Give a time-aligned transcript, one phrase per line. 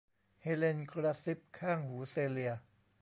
[0.41, 2.51] เฮเลนกระซิบข้างหูเซเลีย